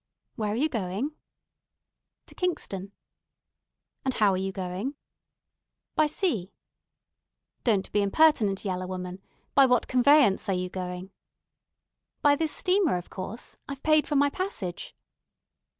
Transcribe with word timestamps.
"Where 0.35 0.49
air 0.49 0.55
you 0.55 0.67
going?" 0.67 1.11
"To 2.25 2.33
Kingston." 2.33 2.91
"And 4.03 4.15
how 4.15 4.31
air 4.33 4.37
you 4.41 4.51
going?" 4.51 4.95
"By 5.93 6.07
sea." 6.07 6.51
"Don't 7.63 7.91
be 7.91 8.01
impertinent, 8.01 8.65
yaller 8.65 8.87
woman. 8.87 9.21
By 9.53 9.67
what 9.67 9.87
conveyance 9.87 10.49
air 10.49 10.55
you 10.55 10.69
going?" 10.71 11.11
"By 12.23 12.35
this 12.35 12.51
steamer, 12.51 12.97
of 12.97 13.11
course. 13.11 13.57
I've 13.69 13.83
paid 13.83 14.07
for 14.07 14.15
my 14.15 14.31
passage." 14.31 14.95